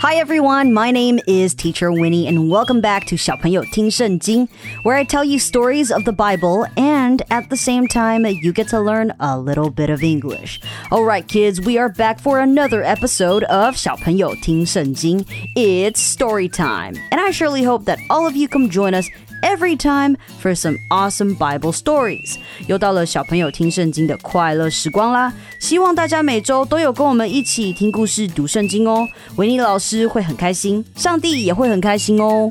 [0.00, 4.46] Hi everyone, my name is Teacher Winnie and welcome back to 小朋友听圣经,
[4.82, 8.68] where I tell you stories of the Bible and at the same time you get
[8.68, 10.60] to learn a little bit of English.
[10.90, 15.24] All right kids, we are back for another episode of 小朋友听圣经.
[15.54, 16.94] It's story time.
[17.10, 19.06] And I surely hope that all of you come join us
[19.42, 22.36] every time for some awesome Bible stories。
[22.66, 25.32] 又到了小朋友听圣经的快乐时光啦！
[25.60, 29.06] 希望大家每周都有跟我们一起听故事、读圣经哦。
[29.36, 32.50] 维尼老师会很开心，上帝也会很开心哦。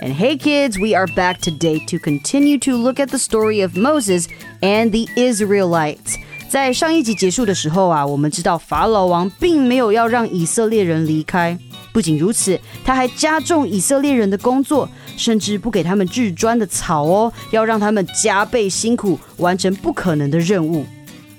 [0.00, 3.76] And hey kids, we are back today to continue to look at the story of
[3.78, 4.26] Moses
[4.60, 6.16] and the Israelites.
[6.48, 11.58] 在上一集结束的时候啊，我们知道法老王并没有要让以色列人离开。
[11.92, 20.84] 不仅如此，他还加重以色列人的工作，甚至不给他们制砖的草哦，要让他们加倍辛苦完成不可能的任务。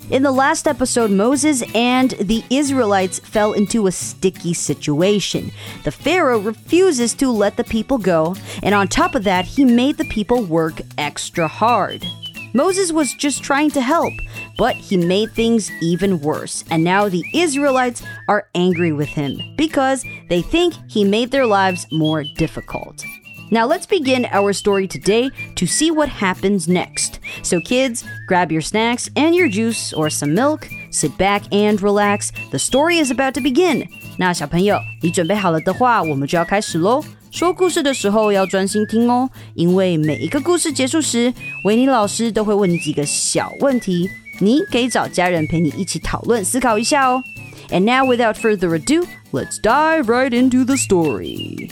[0.08, 5.46] In the last episode, Moses and the Israelites fell into a sticky situation.
[5.84, 9.98] The Pharaoh refuses to let the people go, and on top of that, he made
[9.98, 12.06] the people work extra hard.
[12.54, 14.14] Moses was just trying to help,
[14.58, 16.64] but he made things even worse.
[16.70, 21.86] And now the Israelites are angry with him because they think he made their lives
[21.92, 23.04] more difficult.
[23.52, 27.20] Now let's begin our story today to see what happens next.
[27.44, 32.32] So, kids, grab your snacks and your juice or some milk, sit back and relax.
[32.52, 33.88] The story is about to begin.
[34.18, 37.04] 那小朋友，你准备好了的话，我们就要开始喽。
[37.31, 41.33] 说故事的时候要专心听哦，因为每一个故事结束时，
[41.65, 47.23] 维尼老师都会问你几个小问题，你可以找家人陪你一起讨论、思考一下哦。
[47.71, 51.71] And now, without further ado, let's dive right into the story.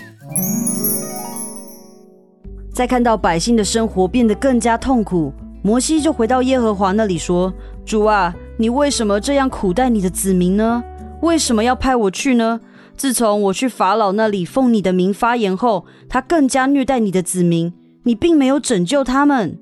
[2.72, 7.52] 在看到百姓的生活变得更加痛苦，摩西就回到耶和华那里说
[7.84, 10.84] ：“主啊，你为什么这样苦待你的子民呢？
[11.20, 12.60] 为什么要派我去呢？”
[12.97, 19.59] 自从我去法老那里奉你的名发言后，他更加虐待你的子民，你并没有拯救他们。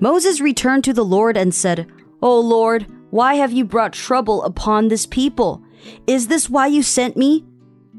[0.00, 1.86] Moses returned to the Lord and said,
[2.20, 5.60] O Lord, why have you brought trouble upon this people?
[6.06, 7.44] Is this why you sent me?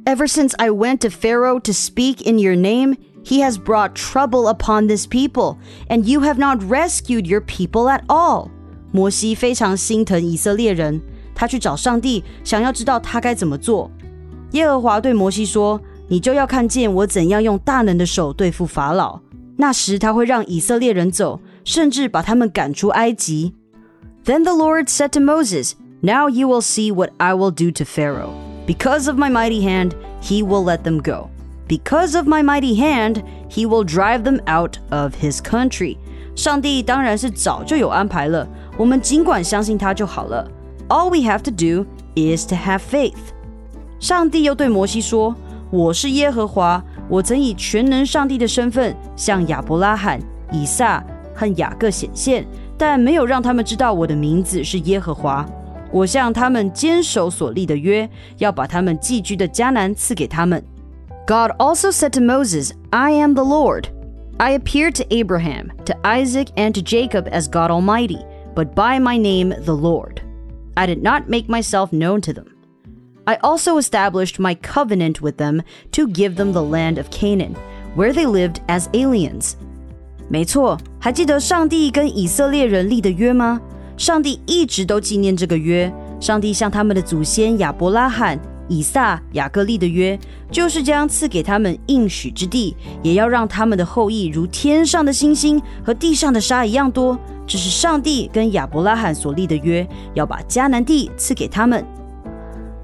[0.04, 4.48] Ever since I went to Pharaoh to speak in your name, he has brought trouble
[4.48, 5.58] upon this people,
[5.88, 8.50] and you have not rescued your people at all.
[8.92, 11.02] 摩西非常心疼以色列人，
[11.36, 13.92] 他去找上帝，想要知道他该怎么做。
[14.52, 19.20] 耶和华对摩西说：“你就要看见我怎样用大能的手对付法老。
[19.58, 23.54] 那时他会让以色列人走，甚至把他们赶出埃及。”
[24.26, 27.86] Then the Lord said to Moses, Now you will see what I will do to
[27.86, 28.34] Pharaoh.
[28.68, 31.30] Because of my mighty hand, he will let them go.
[31.68, 35.98] Because of my mighty hand, he will drive them out of his country.
[36.36, 40.50] 上帝当然是早就有安排了，我们尽管相信他就好了。
[40.90, 41.86] All we have to do
[42.16, 43.14] is to have faith.
[44.06, 50.20] 上帝又对摩西说：“我是耶和华，我曾以全能上帝的身份向亚伯拉罕、
[50.52, 51.04] 以撒
[51.36, 52.46] 和雅各显现，
[52.78, 55.46] 但没有让他们知道我的名字是耶和华。
[55.92, 60.64] 我向他们坚守所立的约，要把他们寄居的迦南赐给他们。”
[61.28, 63.86] God also said to Moses, I am the Lord.
[64.38, 69.18] I appeared to Abraham, to Isaac, and to Jacob as God Almighty, but by my
[69.18, 70.22] name, the Lord.
[70.74, 72.48] I did not make myself known to them.
[73.27, 77.57] I also established my covenant with them to give them the land of Canaan,
[77.97, 79.55] where they lived as aliens.
[80.29, 83.61] 没错，还记得上帝跟以色列人立的约吗？
[83.97, 85.93] 上帝一直都纪念这个约。
[86.21, 88.39] 上帝向他们的祖先亚伯拉罕、
[88.69, 90.19] 以撒、雅各立的约，
[90.51, 97.19] 就是将赐给他们应许之地，也要让他们的后裔如天上的星星和地上的沙一样多。
[97.47, 101.85] 这是上帝跟亚伯拉罕所立的约，要把迦南地赐给他们。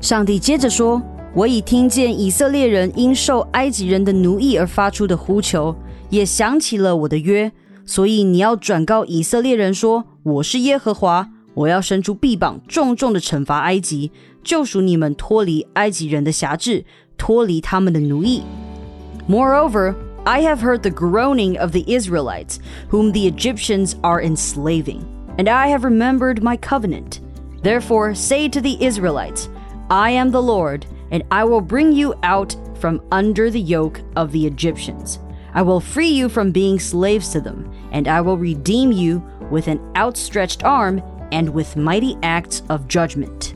[0.01, 5.75] 上帝接着说：“我已听见以色列人因受埃及人的奴役而发出的呼求，
[6.09, 7.51] 也想起了我的约。
[7.85, 14.11] 所以你要转告以色列人说：我是耶和华，我要伸出臂膀，重重的惩罚埃及，
[14.43, 16.85] 救赎你们脱离埃及人的辖制，
[17.17, 18.43] 脱离他们的奴役。
[19.27, 19.95] Moreover,
[20.25, 22.57] I have heard the groaning of the Israelites,
[22.91, 24.99] whom the Egyptians are enslaving,
[25.37, 27.19] and I have remembered my covenant.
[27.63, 29.47] Therefore, say to the Israelites."
[29.91, 34.31] I am the Lord, and I will bring you out from under the yoke of
[34.31, 35.19] the Egyptians.
[35.53, 39.67] I will free you from being slaves to them, and I will redeem you with
[39.67, 41.01] an outstretched arm
[41.31, 43.53] and with mighty acts of judgment.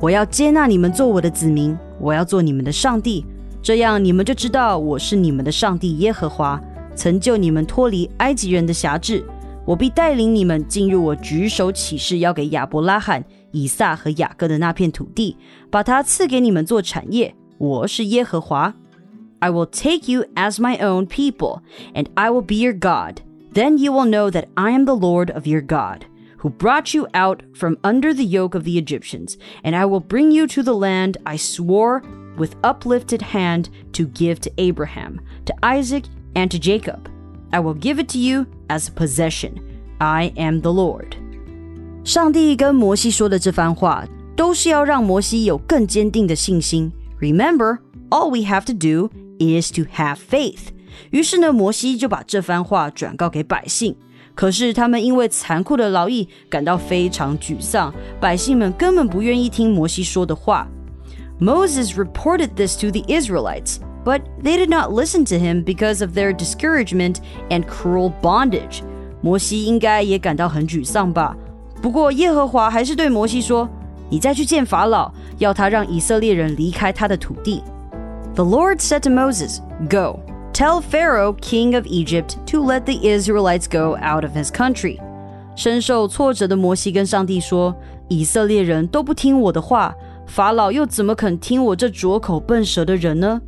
[0.00, 3.24] 我要接纳你们做我的子民，我要做你们的上帝，
[3.62, 6.60] 这样你们就知道我是你们的上帝耶和华，
[6.94, 9.24] 曾救你们脱离埃及人的辖制。
[9.64, 15.36] 我必带领你们进入我举手起誓要给亚伯拉罕、 以撒和雅各的那片土地，
[15.70, 17.34] 把它赐给你们做产业。
[17.58, 18.74] 我是耶和华。
[19.38, 21.60] I will take you as my own people,
[21.94, 23.20] and I will be your God.
[23.52, 26.06] Then you will know that I am the Lord of your God
[26.38, 30.30] who brought you out from under the yoke of the Egyptians, and I will bring
[30.30, 32.02] you to the land I swore
[32.36, 36.04] with uplifted hand to give to Abraham, to Isaac,
[36.34, 37.08] and to Jacob.
[37.52, 39.60] I will give it to you as a possession.
[40.00, 41.16] I am the Lord.
[42.04, 44.06] 上帝跟摩西说的这番话，
[44.36, 46.92] 都是要让摩西有更坚定的信心。
[47.20, 47.78] Remember,
[48.10, 50.68] all we have to do is to have faith.
[51.10, 53.96] 于是呢，摩西就把这番话转告给百姓。
[54.34, 60.68] 可是他们因为残酷的劳役感到非常沮丧，百姓们根本不愿意听摩西说的话。
[61.40, 66.34] Moses reported this to the Israelites, but they did not listen to him because of their
[66.34, 67.16] discouragement
[67.48, 68.82] and cruel bondage.
[69.22, 71.36] 摩西应该也感到很沮丧吧？
[71.82, 77.62] 不过耶和华还是对摩西说：“你再去见法老，要他让以色列人离开他的土地。”
[78.34, 80.20] The Lord said to Moses, "Go."
[80.52, 84.98] Tell Pharaoh, king of Egypt, to let the Israelites go out of his country.
[85.54, 89.94] 深受挫折的摩西跟上帝说：“以色列人都不听我的话，
[90.26, 93.40] 法老又怎么肯听我这拙口笨舌的人呢？”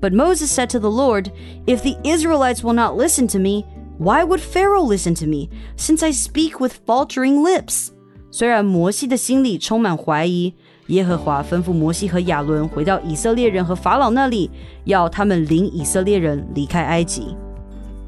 [0.00, 1.30] But Moses said to the Lord,
[1.66, 3.64] If the Israelites will not listen to me,
[4.01, 7.89] why would Pharaoh listen to me, since I speak with faltering lips?
[8.31, 10.55] 虽然摩西的心里充满怀疑，
[10.87, 14.49] 耶和华吩咐摩西和亚伦回到以色列人和法老那里，
[14.85, 17.35] 要他们领以色列人离开埃及。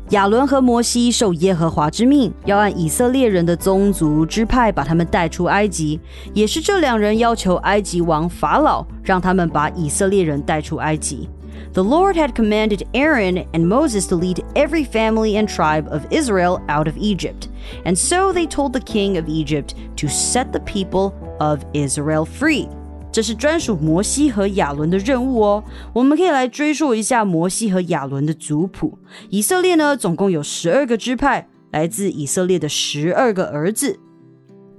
[0.10, 6.00] 亚伦和摩西受耶和华之命，要按以色列人的宗族支派把他们带出埃及。
[6.34, 11.30] 也是这两人要求埃及王法老，让他们把以色列人带出埃及。
[11.75, 16.88] The Lord had commanded Aaron and Moses to lead every family and tribe of Israel out
[16.88, 17.49] of Egypt.
[17.85, 22.69] And so they told the king of Egypt to set the people of Israel free.
[23.11, 25.64] 这是专属摩西和亚伦的任务哦。
[25.93, 28.99] 我们可以来追溯一下摩西和亚伦的族谱。
[29.31, 33.99] 以色列呢，总共有十二个支派，来自以色列的十二个儿子。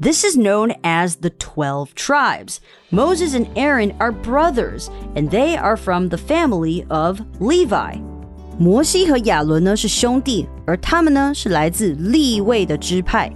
[0.00, 2.60] this is known as the 12 tribes.
[2.90, 7.98] Moses and Aaron are brothers, and they are from the family of Levi.
[8.58, 13.30] 摩西和亚伦呢是兄弟，而他们呢是来自利未的支派。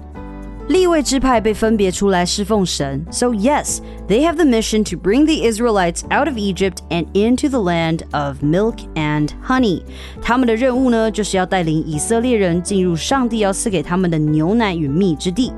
[0.68, 7.48] 利未支派被分别出来侍奉神，so yes, they have the mission to bring the Israelites out of Egypt and into
[7.48, 9.82] the land of milk and honey。
[10.20, 15.50] 他们的任务呢，就是要带领以色列人进入上帝要赐给他们的牛奶与蜜之地。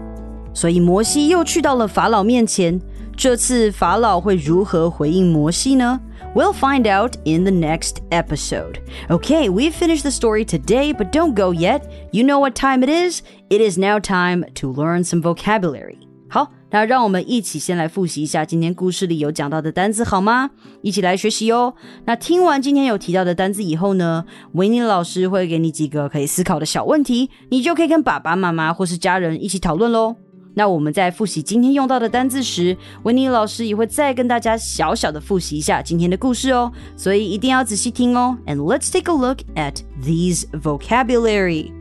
[0.53, 2.79] 所以摩西又去到了法老面前。
[3.17, 6.01] 这次法老会如何回应摩西呢？
[6.35, 8.79] We'll find out in the next episode.
[9.07, 11.83] Okay, we've finished the story today, but don't go yet.
[12.11, 13.21] You know what time it is?
[13.49, 15.95] It is now time to learn some vocabulary.
[16.27, 20.49] 好，那让我们一起先来复习一下今天故事里有讲到的单词，好吗？
[20.81, 21.75] 一起来学习哦。
[22.03, 24.25] 那听完今天有提到的单词以后呢，
[24.55, 30.17] 维尼老师会给你几个可以思考的小问题，你就可以跟爸爸妈妈或是家人一起讨论喽。
[30.59, 38.37] 那我们在复习今天用到的单字时，维尼老师也会再跟大家小小的复习一下今天的故事哦，所以一定要仔细听哦。
[38.45, 41.71] And let's take a look at these vocabulary.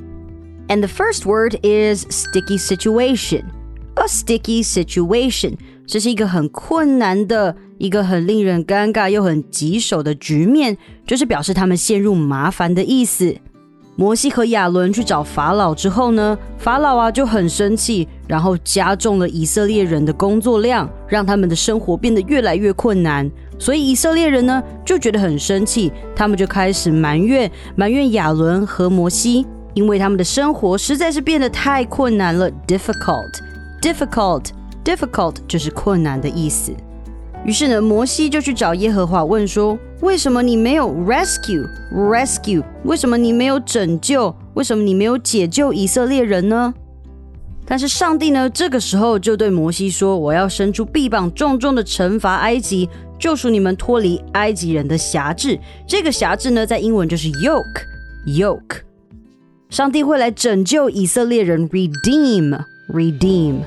[0.66, 3.44] And the first word is sticky situation.
[3.96, 10.76] A sticky situation，这是一个很困难的、一个很令人尴尬又很棘手的局面，
[11.06, 13.36] 就是表示他们陷入麻烦的意思。
[13.99, 23.29] 摩西和亚伦去找法老之后呢，法老啊就很生气，然后加重了以色列人的工作量，让他们的生活变得越来越困难。
[23.59, 36.71] 所以以色列人呢就觉得很生气，他们就开始埋怨埋怨亚伦和摩西，因为他们的生活实在是变得太困难了，difficult，difficult，difficult 就是困难的意思。
[37.45, 42.63] 于是呢，摩西就去找耶和华问说：“为什么你没有 rescue？rescue？
[42.83, 44.35] 为什么你没有拯救？
[44.53, 46.73] 为什么你没有解救以色列人呢？”
[47.65, 55.57] 但是上帝呢，这个时候就对摩西说：“我要伸出臂膀，重重的惩罚埃及，救赎你们脱离埃及人的辖制。
[55.87, 58.81] 这个辖制呢，在英文就是 yoke，yoke。
[59.69, 63.59] 上帝会来拯救以色列人，redeem，redeem。”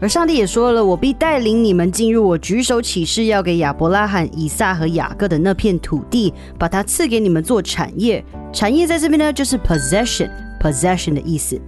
[0.00, 8.24] 而上帝也说了：“我必带领你们进入我举手起誓要给亚伯拉罕、以撒和雅各的那片土地，把它赐给你们做产业。
[8.52, 11.60] 产业在这边呢，就是 possession，possession 的意思。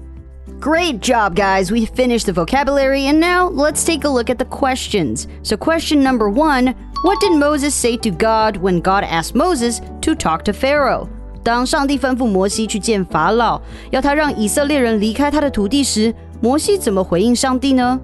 [0.61, 1.71] Great job, guys.
[1.71, 5.27] We finished the vocabulary, and now let's take a look at the questions.
[5.43, 6.75] So, question number one
[7.05, 11.07] What did Moses say to God when God asked Moses to talk to Pharaoh?
[11.43, 13.61] 当上帝吩咐摩西去见法老，
[13.91, 18.01] 要他让以色列人离开他的土地时，摩西怎么回应上帝呢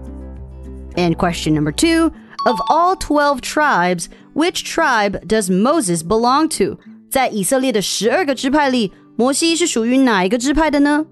[0.97, 2.13] ？And question number two
[2.47, 6.79] Of all 12 tribes, which tribe does Moses belong to?
[7.11, 11.05] 在以色列的十二个支派里，摩西是属于哪一个支派的呢？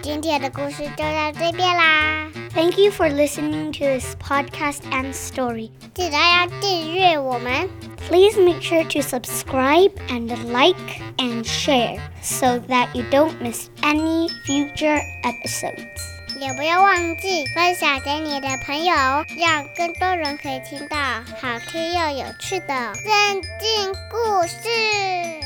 [0.00, 2.28] 今天的故事就到这边啦。
[2.54, 5.70] Thank you for listening to this podcast and story.
[5.94, 7.68] 记得要订阅我们。
[8.08, 15.00] Please make sure to subscribe and like and share so that you don't miss any future
[15.22, 15.93] episodes.
[16.39, 18.93] 也不要忘记分享给你的朋友，
[19.37, 25.44] 让更多人可以听到好听又有趣的圣经故事。